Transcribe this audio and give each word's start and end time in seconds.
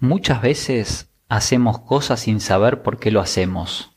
Muchas 0.00 0.42
veces 0.42 1.10
hacemos 1.30 1.78
cosas 1.78 2.20
sin 2.20 2.40
saber 2.40 2.82
por 2.82 2.98
qué 2.98 3.10
lo 3.10 3.20
hacemos, 3.20 3.96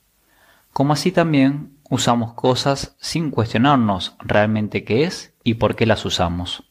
como 0.71 0.93
así 0.93 1.11
también 1.11 1.73
usamos 1.89 2.33
cosas 2.35 2.95
sin 3.01 3.31
cuestionarnos 3.31 4.15
realmente 4.19 4.85
qué 4.85 5.03
es 5.03 5.33
y 5.43 5.55
por 5.55 5.75
qué 5.75 5.85
las 5.85 6.05
usamos. 6.05 6.63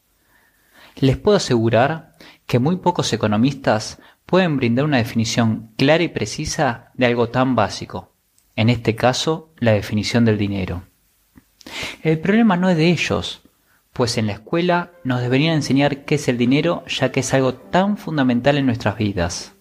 Les 0.95 1.15
puedo 1.17 1.37
asegurar 1.37 2.15
que 2.47 2.57
muy 2.57 2.77
pocos 2.77 3.13
economistas 3.13 3.99
pueden 4.25 4.57
brindar 4.57 4.85
una 4.85 4.97
definición 4.97 5.69
clara 5.77 6.03
y 6.03 6.07
precisa 6.07 6.91
de 6.95 7.05
algo 7.05 7.29
tan 7.29 7.55
básico, 7.55 8.11
en 8.55 8.69
este 8.69 8.95
caso 8.95 9.53
la 9.59 9.73
definición 9.73 10.25
del 10.25 10.39
dinero. 10.39 10.83
El 12.01 12.19
problema 12.19 12.57
no 12.57 12.67
es 12.67 12.77
de 12.77 12.89
ellos, 12.89 13.43
pues 13.99 14.17
en 14.17 14.27
la 14.27 14.31
escuela 14.31 14.91
nos 15.03 15.19
deberían 15.19 15.55
enseñar 15.55 16.05
qué 16.05 16.15
es 16.15 16.29
el 16.29 16.37
dinero 16.37 16.85
ya 16.87 17.11
que 17.11 17.19
es 17.19 17.33
algo 17.33 17.55
tan 17.55 17.97
fundamental 17.97 18.57
en 18.57 18.65
nuestras 18.65 18.97
vidas. 18.97 19.51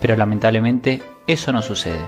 Pero 0.00 0.16
lamentablemente 0.16 1.02
eso 1.26 1.52
no 1.52 1.60
sucede. 1.60 2.00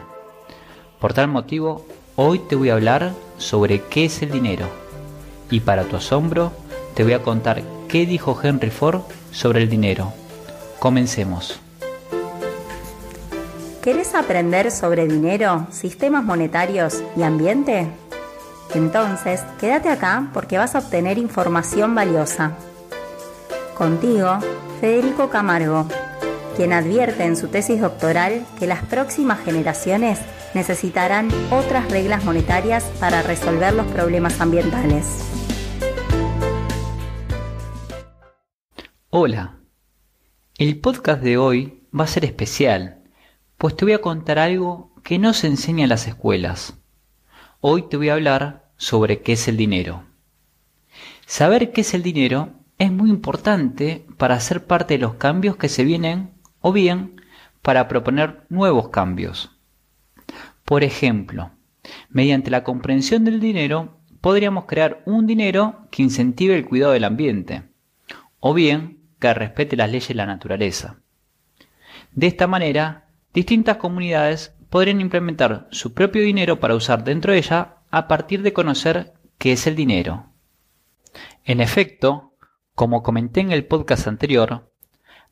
Por 0.98 1.12
tal 1.12 1.28
motivo, 1.28 1.86
hoy 2.16 2.38
te 2.38 2.56
voy 2.56 2.70
a 2.70 2.72
hablar 2.72 3.12
sobre 3.36 3.82
qué 3.82 4.06
es 4.06 4.22
el 4.22 4.30
dinero. 4.30 4.66
Y 5.50 5.60
para 5.60 5.84
tu 5.84 5.96
asombro, 5.96 6.54
te 6.94 7.04
voy 7.04 7.12
a 7.12 7.22
contar 7.22 7.62
qué 7.86 8.06
dijo 8.06 8.40
Henry 8.42 8.70
Ford 8.70 9.02
sobre 9.30 9.60
el 9.60 9.68
dinero. 9.68 10.14
Comencemos. 10.78 11.60
¿Querés 13.82 14.14
aprender 14.14 14.70
sobre 14.70 15.06
dinero, 15.06 15.66
sistemas 15.70 16.24
monetarios 16.24 17.02
y 17.14 17.24
ambiente? 17.24 17.88
Entonces, 18.74 19.42
quédate 19.58 19.88
acá 19.88 20.28
porque 20.34 20.58
vas 20.58 20.74
a 20.74 20.80
obtener 20.80 21.18
información 21.18 21.94
valiosa. 21.94 22.52
Contigo, 23.76 24.38
Federico 24.80 25.30
Camargo, 25.30 25.86
quien 26.56 26.72
advierte 26.72 27.24
en 27.24 27.36
su 27.36 27.48
tesis 27.48 27.80
doctoral 27.80 28.44
que 28.58 28.66
las 28.66 28.84
próximas 28.84 29.40
generaciones 29.40 30.18
necesitarán 30.54 31.28
otras 31.50 31.90
reglas 31.90 32.24
monetarias 32.24 32.84
para 33.00 33.22
resolver 33.22 33.72
los 33.72 33.86
problemas 33.86 34.40
ambientales. 34.40 35.24
Hola, 39.10 39.56
el 40.58 40.80
podcast 40.80 41.22
de 41.22 41.38
hoy 41.38 41.84
va 41.98 42.04
a 42.04 42.08
ser 42.08 42.24
especial, 42.24 43.02
pues 43.56 43.74
te 43.76 43.84
voy 43.84 43.94
a 43.94 44.00
contar 44.02 44.38
algo 44.38 44.92
que 45.02 45.18
no 45.18 45.32
se 45.32 45.46
enseña 45.46 45.84
en 45.84 45.90
las 45.90 46.06
escuelas. 46.06 46.74
Hoy 47.60 47.88
te 47.88 47.96
voy 47.96 48.08
a 48.08 48.14
hablar 48.14 48.67
sobre 48.78 49.20
qué 49.20 49.32
es 49.32 49.48
el 49.48 49.58
dinero. 49.58 50.04
Saber 51.26 51.72
qué 51.72 51.82
es 51.82 51.92
el 51.92 52.02
dinero 52.02 52.54
es 52.78 52.90
muy 52.90 53.10
importante 53.10 54.06
para 54.16 54.36
hacer 54.36 54.64
parte 54.64 54.94
de 54.94 55.00
los 55.00 55.14
cambios 55.14 55.56
que 55.56 55.68
se 55.68 55.84
vienen 55.84 56.30
o 56.60 56.72
bien 56.72 57.20
para 57.60 57.88
proponer 57.88 58.46
nuevos 58.48 58.88
cambios. 58.88 59.50
Por 60.64 60.84
ejemplo, 60.84 61.50
mediante 62.08 62.50
la 62.50 62.64
comprensión 62.64 63.24
del 63.24 63.40
dinero 63.40 63.98
podríamos 64.20 64.64
crear 64.64 65.02
un 65.06 65.26
dinero 65.26 65.86
que 65.90 66.02
incentive 66.02 66.56
el 66.56 66.66
cuidado 66.66 66.92
del 66.92 67.04
ambiente 67.04 67.64
o 68.40 68.54
bien 68.54 68.98
que 69.18 69.34
respete 69.34 69.76
las 69.76 69.90
leyes 69.90 70.08
de 70.08 70.14
la 70.14 70.26
naturaleza. 70.26 71.00
De 72.12 72.28
esta 72.28 72.46
manera, 72.46 73.08
distintas 73.34 73.76
comunidades 73.76 74.54
podrían 74.70 75.00
implementar 75.00 75.66
su 75.70 75.94
propio 75.94 76.22
dinero 76.22 76.60
para 76.60 76.74
usar 76.74 77.02
dentro 77.04 77.32
de 77.32 77.38
ella 77.38 77.77
a 77.90 78.08
partir 78.08 78.42
de 78.42 78.52
conocer 78.52 79.14
qué 79.38 79.52
es 79.52 79.66
el 79.66 79.76
dinero. 79.76 80.26
En 81.44 81.60
efecto, 81.60 82.34
como 82.74 83.02
comenté 83.02 83.40
en 83.40 83.52
el 83.52 83.66
podcast 83.66 84.06
anterior, 84.06 84.70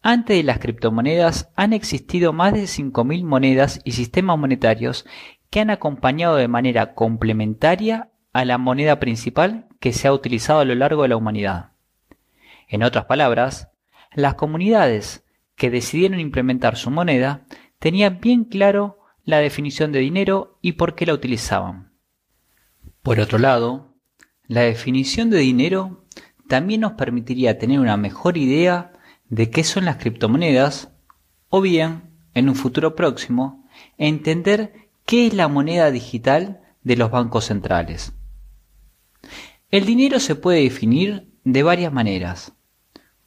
antes 0.02 0.36
de 0.36 0.42
las 0.42 0.58
criptomonedas 0.58 1.50
han 1.56 1.72
existido 1.72 2.32
más 2.32 2.52
de 2.52 2.62
5.000 2.62 3.24
monedas 3.24 3.80
y 3.84 3.92
sistemas 3.92 4.38
monetarios 4.38 5.06
que 5.50 5.60
han 5.60 5.70
acompañado 5.70 6.36
de 6.36 6.48
manera 6.48 6.94
complementaria 6.94 8.10
a 8.32 8.44
la 8.44 8.58
moneda 8.58 9.00
principal 9.00 9.66
que 9.80 9.92
se 9.92 10.08
ha 10.08 10.12
utilizado 10.12 10.60
a 10.60 10.64
lo 10.64 10.74
largo 10.74 11.02
de 11.02 11.08
la 11.08 11.16
humanidad. 11.16 11.72
En 12.68 12.82
otras 12.82 13.06
palabras, 13.06 13.70
las 14.12 14.34
comunidades 14.34 15.24
que 15.56 15.70
decidieron 15.70 16.20
implementar 16.20 16.76
su 16.76 16.90
moneda 16.90 17.46
tenían 17.78 18.20
bien 18.20 18.44
claro 18.44 18.98
la 19.24 19.38
definición 19.38 19.92
de 19.92 20.00
dinero 20.00 20.58
y 20.62 20.72
por 20.72 20.94
qué 20.94 21.06
la 21.06 21.14
utilizaban. 21.14 21.95
Por 23.06 23.20
otro 23.20 23.38
lado, 23.38 23.94
la 24.48 24.62
definición 24.62 25.30
de 25.30 25.38
dinero 25.38 26.04
también 26.48 26.80
nos 26.80 26.94
permitiría 26.94 27.56
tener 27.56 27.78
una 27.78 27.96
mejor 27.96 28.36
idea 28.36 28.94
de 29.28 29.48
qué 29.48 29.62
son 29.62 29.84
las 29.84 29.98
criptomonedas 29.98 30.90
o 31.48 31.60
bien, 31.60 32.10
en 32.34 32.48
un 32.48 32.56
futuro 32.56 32.96
próximo, 32.96 33.64
entender 33.96 34.90
qué 35.04 35.28
es 35.28 35.34
la 35.34 35.46
moneda 35.46 35.92
digital 35.92 36.62
de 36.82 36.96
los 36.96 37.12
bancos 37.12 37.44
centrales. 37.44 38.12
El 39.70 39.86
dinero 39.86 40.18
se 40.18 40.34
puede 40.34 40.62
definir 40.64 41.30
de 41.44 41.62
varias 41.62 41.92
maneras. 41.92 42.54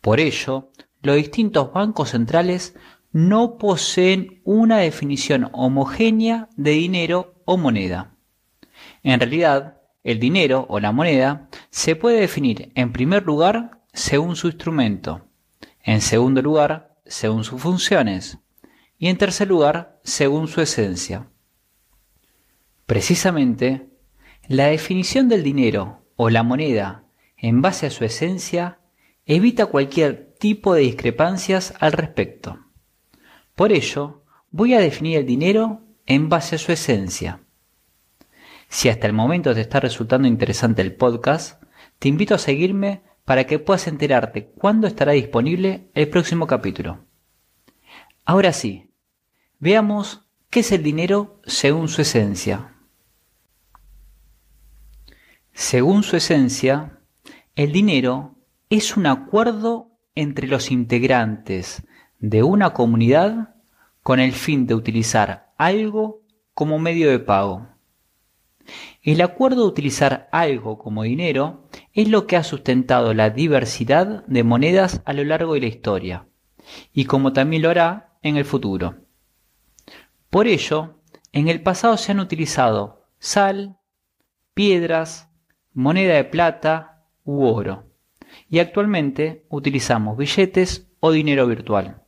Por 0.02 0.20
ello, 0.20 0.74
los 1.02 1.16
distintos 1.16 1.72
bancos 1.72 2.10
centrales 2.10 2.76
no 3.14 3.58
poseen 3.58 4.42
una 4.44 4.80
definición 4.80 5.50
homogénea 5.54 6.50
de 6.58 6.72
dinero 6.72 7.42
o 7.46 7.56
moneda. 7.56 8.19
En 9.04 9.20
realidad, 9.20 9.82
el 10.04 10.20
dinero 10.20 10.66
o 10.70 10.80
la 10.80 10.92
moneda 10.92 11.50
se 11.70 11.96
puede 11.96 12.22
definir 12.22 12.72
en 12.76 12.92
primer 12.92 13.26
lugar 13.26 13.82
según 13.94 14.36
su 14.36 14.48
instrumento, 14.48 15.28
en 15.84 16.02
segundo 16.02 16.42
lugar 16.42 16.96
según 17.06 17.44
sus 17.44 17.62
funciones 17.62 18.40
y 18.98 19.08
en 19.08 19.18
tercer 19.18 19.48
lugar 19.48 20.00
según 20.04 20.48
su 20.48 20.62
esencia. 20.62 21.28
Precisamente, 22.86 23.90
la 24.48 24.68
definición 24.68 25.30
del 25.30 25.44
dinero 25.44 26.06
o 26.16 26.30
la 26.30 26.44
moneda 26.44 27.06
en 27.38 27.62
base 27.62 27.88
a 27.88 27.92
su 27.92 28.04
esencia 28.04 28.80
evita 29.26 29.68
cualquier 29.68 30.34
tipo 30.40 30.74
de 30.74 30.82
discrepancias 30.82 31.74
al 31.80 31.92
respecto. 31.92 32.60
Por 33.56 33.72
ello, 33.72 34.24
voy 34.52 34.74
a 34.74 34.80
definir 34.80 35.20
el 35.20 35.26
dinero 35.26 35.84
en 36.06 36.30
base 36.30 36.56
a 36.56 36.60
su 36.60 36.72
esencia. 36.72 37.44
Si 38.70 38.88
hasta 38.88 39.08
el 39.08 39.14
momento 39.14 39.54
te 39.54 39.62
está 39.62 39.80
resultando 39.80 40.28
interesante 40.28 40.84
el 40.84 40.96
podcast, 40.96 41.62
te 41.98 42.08
invito 42.08 42.36
a 42.36 42.40
seguirme 42.40 43.02
para 43.26 43.46
que 43.46 43.60
puedas 43.60 43.88
enterarte 43.88 44.52
cuándo 44.52 44.88
estará 44.88 45.12
disponible 45.14 45.90
el 45.96 46.08
próximo 46.08 46.46
capítulo. 46.48 47.06
Ahora 48.26 48.54
sí, 48.54 48.92
veamos 49.58 50.28
qué 50.52 50.60
es 50.60 50.72
el 50.72 50.84
dinero 50.84 51.42
según 51.46 51.90
su 51.90 52.04
esencia. 52.04 52.76
Según 55.52 56.04
su 56.04 56.16
esencia, 56.16 57.00
el 57.56 57.72
dinero 57.72 58.36
es 58.70 58.96
un 58.96 59.08
acuerdo 59.08 59.98
entre 60.14 60.48
los 60.48 60.70
integrantes 60.70 61.84
de 62.20 62.44
una 62.44 62.72
comunidad 62.74 63.56
con 64.04 64.20
el 64.20 64.32
fin 64.32 64.68
de 64.68 64.76
utilizar 64.76 65.54
algo 65.58 66.22
como 66.54 66.78
medio 66.78 67.10
de 67.10 67.20
pago. 67.20 67.68
El 69.02 69.22
acuerdo 69.22 69.62
de 69.62 69.70
utilizar 69.70 70.28
algo 70.32 70.78
como 70.78 71.04
dinero 71.04 71.70
es 71.94 72.10
lo 72.10 72.28
que 72.28 72.36
ha 72.36 72.44
sustentado 72.44 73.14
la 73.14 73.30
diversidad 73.30 74.26
de 74.28 74.44
monedas 74.44 75.02
a 75.06 75.14
lo 75.14 75.24
largo 75.24 75.54
de 75.54 75.62
la 75.62 75.68
historia, 75.68 76.28
y 76.92 77.06
como 77.06 77.32
también 77.32 77.62
lo 77.62 77.70
hará 77.70 78.18
en 78.22 78.36
el 78.36 78.44
futuro. 78.44 79.06
Por 80.30 80.48
ello, 80.48 81.00
en 81.32 81.48
el 81.48 81.64
pasado 81.64 81.96
se 81.96 82.12
han 82.12 82.20
utilizado 82.20 83.08
sal, 83.20 83.78
piedras, 84.54 85.30
moneda 85.74 86.16
de 86.16 86.26
plata 86.26 87.06
u 87.24 87.46
oro, 87.46 87.86
y 88.50 88.60
actualmente 88.60 89.46
utilizamos 89.50 90.18
billetes 90.18 90.92
o 91.00 91.12
dinero 91.12 91.48
virtual. 91.48 92.04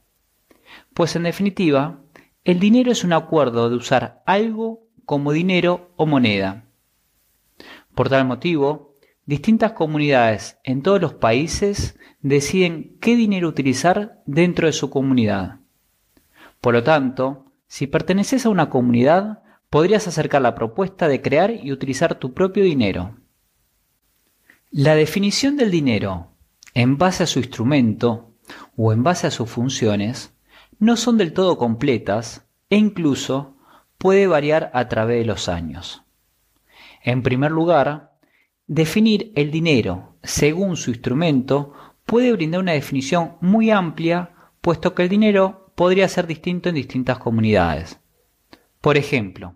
Pues 0.93 1.15
en 1.15 1.23
definitiva, 1.23 2.01
el 2.43 2.59
dinero 2.59 2.91
es 2.91 3.05
un 3.05 3.13
acuerdo 3.13 3.69
de 3.69 3.77
usar 3.77 4.23
algo 4.25 4.87
como 5.05 5.31
dinero 5.31 5.93
o 5.95 6.05
moneda. 6.05 6.65
Por 7.95 8.09
tal 8.09 8.25
motivo, 8.25 8.95
distintas 9.25 9.73
comunidades 9.73 10.57
en 10.63 10.81
todos 10.81 11.01
los 11.01 11.13
países 11.13 11.97
deciden 12.21 12.97
qué 12.99 13.15
dinero 13.15 13.47
utilizar 13.47 14.21
dentro 14.25 14.67
de 14.67 14.73
su 14.73 14.89
comunidad. 14.89 15.59
Por 16.61 16.73
lo 16.73 16.83
tanto, 16.83 17.45
si 17.67 17.87
perteneces 17.87 18.45
a 18.45 18.49
una 18.49 18.69
comunidad, 18.69 19.43
podrías 19.69 20.07
acercar 20.07 20.41
la 20.41 20.55
propuesta 20.55 21.07
de 21.07 21.21
crear 21.21 21.51
y 21.51 21.71
utilizar 21.71 22.15
tu 22.15 22.33
propio 22.33 22.63
dinero. 22.63 23.17
La 24.69 24.95
definición 24.95 25.57
del 25.57 25.71
dinero 25.71 26.31
en 26.73 26.97
base 26.97 27.23
a 27.23 27.27
su 27.27 27.39
instrumento 27.39 28.33
o 28.75 28.93
en 28.93 29.03
base 29.03 29.27
a 29.27 29.31
sus 29.31 29.49
funciones 29.49 30.33
no 30.79 30.97
son 30.97 31.17
del 31.17 31.33
todo 31.33 31.57
completas 31.57 32.45
e 32.69 32.77
incluso 32.77 33.57
puede 33.97 34.27
variar 34.27 34.71
a 34.73 34.87
través 34.87 35.19
de 35.19 35.25
los 35.25 35.49
años. 35.49 36.03
En 37.03 37.23
primer 37.23 37.51
lugar, 37.51 38.13
definir 38.67 39.31
el 39.35 39.51
dinero 39.51 40.17
según 40.23 40.77
su 40.77 40.91
instrumento 40.91 41.73
puede 42.05 42.31
brindar 42.33 42.61
una 42.61 42.73
definición 42.73 43.37
muy 43.41 43.71
amplia, 43.71 44.31
puesto 44.61 44.93
que 44.93 45.03
el 45.03 45.09
dinero 45.09 45.71
podría 45.75 46.07
ser 46.07 46.27
distinto 46.27 46.69
en 46.69 46.75
distintas 46.75 47.17
comunidades. 47.17 47.99
Por 48.81 48.97
ejemplo, 48.97 49.55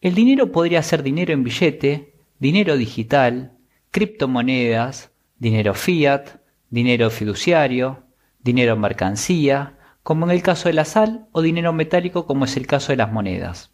el 0.00 0.14
dinero 0.14 0.52
podría 0.52 0.82
ser 0.82 1.02
dinero 1.02 1.32
en 1.32 1.44
billete, 1.44 2.14
dinero 2.38 2.76
digital, 2.76 3.58
criptomonedas, 3.90 5.12
dinero 5.38 5.74
fiat, 5.74 6.40
dinero 6.70 7.10
fiduciario, 7.10 8.04
dinero 8.38 8.76
mercancía, 8.76 9.78
como 10.02 10.24
en 10.24 10.30
el 10.30 10.42
caso 10.42 10.68
de 10.68 10.74
la 10.74 10.84
sal, 10.84 11.26
o 11.32 11.42
dinero 11.42 11.72
metálico 11.72 12.26
como 12.26 12.46
es 12.46 12.56
el 12.56 12.66
caso 12.66 12.92
de 12.92 12.96
las 12.96 13.12
monedas. 13.12 13.72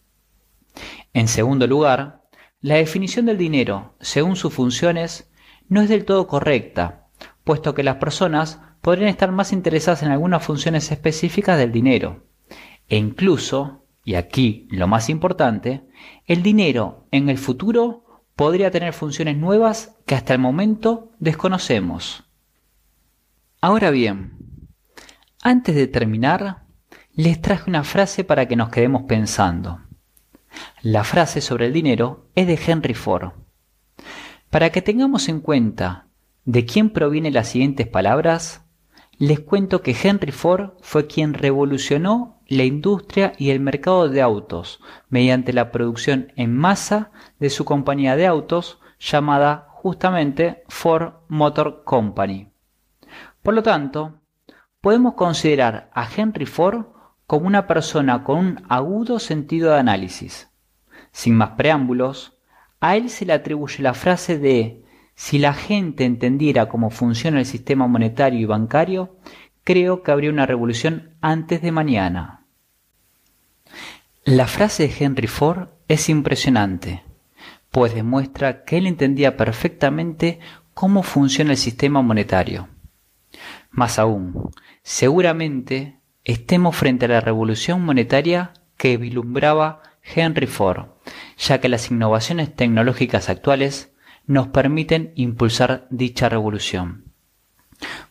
En 1.12 1.28
segundo 1.28 1.66
lugar, 1.66 2.22
la 2.60 2.76
definición 2.76 3.26
del 3.26 3.38
dinero, 3.38 3.94
según 4.00 4.36
sus 4.36 4.52
funciones, 4.52 5.30
no 5.68 5.82
es 5.82 5.88
del 5.88 6.04
todo 6.04 6.26
correcta, 6.26 7.08
puesto 7.44 7.74
que 7.74 7.82
las 7.82 7.96
personas 7.96 8.60
podrían 8.80 9.08
estar 9.08 9.30
más 9.32 9.52
interesadas 9.52 10.02
en 10.02 10.10
algunas 10.10 10.44
funciones 10.44 10.90
específicas 10.90 11.58
del 11.58 11.72
dinero. 11.72 12.24
E 12.88 12.96
incluso, 12.96 13.84
y 14.04 14.14
aquí 14.14 14.68
lo 14.70 14.86
más 14.86 15.08
importante, 15.08 15.86
el 16.26 16.42
dinero 16.42 17.06
en 17.10 17.28
el 17.28 17.38
futuro 17.38 18.22
podría 18.36 18.70
tener 18.70 18.92
funciones 18.92 19.36
nuevas 19.36 19.96
que 20.06 20.14
hasta 20.14 20.32
el 20.32 20.38
momento 20.38 21.12
desconocemos. 21.18 22.24
Ahora 23.60 23.90
bien, 23.90 24.38
antes 25.42 25.74
de 25.74 25.86
terminar, 25.86 26.64
les 27.12 27.40
traje 27.40 27.68
una 27.68 27.82
frase 27.82 28.24
para 28.24 28.46
que 28.46 28.56
nos 28.56 28.68
quedemos 28.68 29.04
pensando. 29.04 29.85
La 30.82 31.04
frase 31.04 31.40
sobre 31.40 31.66
el 31.66 31.72
dinero 31.72 32.28
es 32.34 32.46
de 32.46 32.58
Henry 32.66 32.94
Ford. 32.94 33.32
Para 34.50 34.70
que 34.70 34.82
tengamos 34.82 35.28
en 35.28 35.40
cuenta 35.40 36.06
de 36.44 36.64
quién 36.64 36.90
provienen 36.90 37.34
las 37.34 37.48
siguientes 37.48 37.88
palabras, 37.88 38.64
les 39.18 39.40
cuento 39.40 39.82
que 39.82 39.96
Henry 40.00 40.32
Ford 40.32 40.72
fue 40.80 41.06
quien 41.06 41.34
revolucionó 41.34 42.40
la 42.46 42.64
industria 42.64 43.32
y 43.38 43.50
el 43.50 43.60
mercado 43.60 44.08
de 44.08 44.22
autos 44.22 44.80
mediante 45.08 45.52
la 45.52 45.72
producción 45.72 46.32
en 46.36 46.54
masa 46.54 47.10
de 47.38 47.50
su 47.50 47.64
compañía 47.64 48.14
de 48.16 48.26
autos 48.26 48.78
llamada 49.00 49.68
justamente 49.70 50.64
Ford 50.68 51.14
Motor 51.28 51.82
Company. 51.84 52.50
Por 53.42 53.54
lo 53.54 53.62
tanto, 53.62 54.20
podemos 54.80 55.14
considerar 55.14 55.90
a 55.92 56.08
Henry 56.14 56.46
Ford 56.46 56.86
como 57.26 57.46
una 57.46 57.66
persona 57.66 58.22
con 58.24 58.38
un 58.38 58.64
agudo 58.68 59.18
sentido 59.18 59.72
de 59.72 59.80
análisis. 59.80 60.48
Sin 61.12 61.34
más 61.34 61.50
preámbulos, 61.50 62.36
a 62.80 62.96
él 62.96 63.10
se 63.10 63.24
le 63.26 63.32
atribuye 63.32 63.82
la 63.82 63.94
frase 63.94 64.38
de 64.38 64.84
si 65.14 65.38
la 65.38 65.54
gente 65.54 66.04
entendiera 66.04 66.68
cómo 66.68 66.90
funciona 66.90 67.38
el 67.40 67.46
sistema 67.46 67.86
monetario 67.86 68.38
y 68.38 68.44
bancario, 68.44 69.16
creo 69.64 70.02
que 70.02 70.12
habría 70.12 70.30
una 70.30 70.46
revolución 70.46 71.14
antes 71.20 71.62
de 71.62 71.72
mañana. 71.72 72.44
La 74.24 74.46
frase 74.46 74.86
de 74.86 74.94
Henry 74.98 75.26
Ford 75.26 75.70
es 75.88 76.08
impresionante, 76.08 77.02
pues 77.70 77.94
demuestra 77.94 78.64
que 78.64 78.76
él 78.76 78.86
entendía 78.86 79.36
perfectamente 79.36 80.38
cómo 80.74 81.02
funciona 81.02 81.52
el 81.52 81.56
sistema 81.56 82.02
monetario. 82.02 82.68
Más 83.70 83.98
aún, 83.98 84.50
seguramente 84.82 85.95
estemos 86.26 86.74
frente 86.74 87.04
a 87.04 87.08
la 87.08 87.20
revolución 87.20 87.84
monetaria 87.84 88.52
que 88.76 88.96
vislumbraba 88.96 89.82
Henry 90.02 90.48
Ford, 90.48 90.86
ya 91.38 91.60
que 91.60 91.68
las 91.68 91.88
innovaciones 91.92 92.54
tecnológicas 92.54 93.28
actuales 93.28 93.94
nos 94.26 94.48
permiten 94.48 95.12
impulsar 95.14 95.86
dicha 95.88 96.28
revolución. 96.28 97.04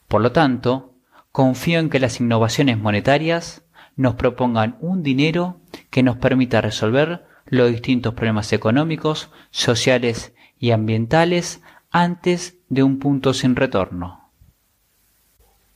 Por 0.08 0.22
lo 0.22 0.32
tanto, 0.32 0.94
confío 1.34 1.80
en 1.80 1.90
que 1.90 2.00
las 2.00 2.22
innovaciones 2.22 2.78
monetarias 2.78 3.64
nos 3.98 4.16
propongan 4.16 4.78
un 4.80 5.04
dinero 5.04 5.60
que 5.90 6.02
nos 6.02 6.16
permita 6.16 6.62
resolver 6.62 7.26
los 7.46 7.70
distintos 7.70 8.14
problemas 8.14 8.54
económicos, 8.54 9.30
sociales 9.52 10.34
y 10.58 10.72
ambientales 10.72 11.62
antes 11.92 12.60
de 12.70 12.82
un 12.84 12.98
punto 13.00 13.34
sin 13.34 13.58
retorno. 13.58 14.25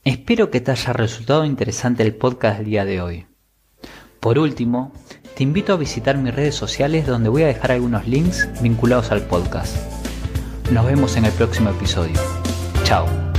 Espero 0.04 0.50
que 0.50 0.60
te 0.60 0.70
haya 0.70 0.92
resultado 0.94 1.44
interesante 1.44 2.02
el 2.02 2.14
podcast 2.14 2.58
del 2.58 2.66
día 2.66 2.84
de 2.86 3.02
hoy. 3.02 3.26
Por 4.18 4.38
último, 4.38 4.92
te 5.36 5.42
invito 5.42 5.74
a 5.74 5.76
visitar 5.76 6.16
mis 6.16 6.34
redes 6.34 6.54
sociales 6.54 7.06
donde 7.06 7.28
voy 7.28 7.42
a 7.42 7.48
dejar 7.48 7.72
algunos 7.72 8.06
links 8.06 8.48
vinculados 8.62 9.10
al 9.12 9.22
podcast. 9.22 9.76
Nos 10.72 10.86
vemos 10.86 11.16
en 11.16 11.26
el 11.26 11.32
próximo 11.32 11.70
episodio. 11.70 12.18
Chao. 12.84 13.29